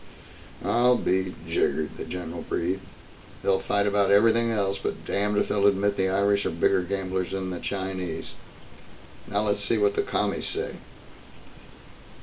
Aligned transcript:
"I'll 0.65 0.97
be 0.97 1.35
jiggered!" 1.47 1.95
the 1.97 2.05
general 2.05 2.41
breathed. 2.41 2.81
"They'll 3.43 3.59
fight 3.59 3.85
about 3.85 4.09
everything 4.09 4.49
else, 4.49 4.79
but 4.79 5.05
be 5.05 5.13
damned 5.13 5.37
if 5.37 5.47
they'll 5.47 5.67
admit 5.67 5.95
the 5.95 6.09
Irish 6.09 6.43
are 6.47 6.49
bigger 6.49 6.81
gamblers 6.81 7.33
than 7.33 7.51
the 7.51 7.59
Chinese! 7.59 8.33
Now 9.27 9.43
let's 9.43 9.63
see 9.63 9.77
what 9.77 9.93
the 9.93 10.01
Commies 10.01 10.47
say." 10.47 10.73